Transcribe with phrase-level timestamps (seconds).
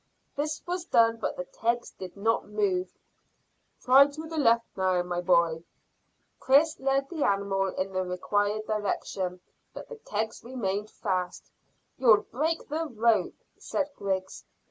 [0.35, 2.91] This was done, but the kegs did not move.
[3.83, 5.63] "Try to the left now, my boy."
[6.39, 9.41] Chris led the animal in the required direction,
[9.75, 11.51] but the kegs remained fast.
[11.99, 14.43] "You'll break the rope," said Griggs.